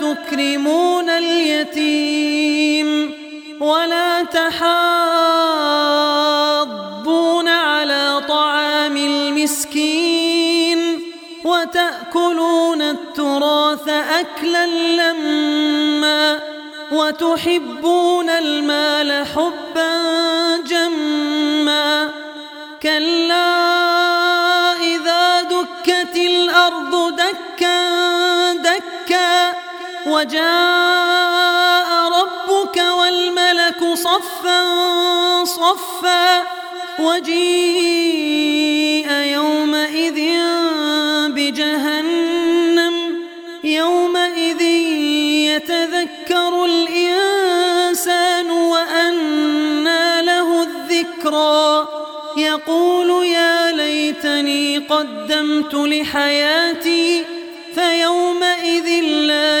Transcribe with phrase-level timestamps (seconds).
[0.00, 3.14] تكرمون اليتيم
[3.60, 4.70] ولا تحاضون
[7.48, 11.00] على طعام المسكين
[11.44, 16.40] وتأكلون التراث أكلا لما
[16.92, 19.99] وتحبون المال حبا
[30.20, 31.88] وجاء
[32.20, 34.64] ربك والملك صفا
[35.44, 36.42] صفا
[36.98, 38.40] وجيء
[39.12, 40.20] يومئذ
[41.28, 42.94] بجهنم
[43.64, 44.62] يومئذ
[45.50, 51.88] يتذكر الإنسان وأنى له الذكرى
[52.36, 57.24] يقول يا ليتني قدمت لحياتي
[57.74, 59.60] فيومئذ لا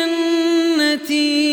[1.11, 1.50] التي